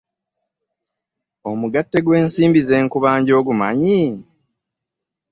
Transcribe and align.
Omugatte 1.49 1.97
gw'ensimbi 2.05 2.59
ze 2.67 2.75
nkubanja 2.83 3.33
ogumanyi? 3.39 4.01